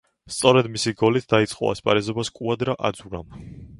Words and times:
სწორედ 0.35 0.69
მისი 0.77 0.93
გოლით 1.01 1.27
დაიწყო 1.33 1.69
ასპარეზობა 1.73 2.25
სკუადრა 2.31 2.77
აძურამ. 2.91 3.43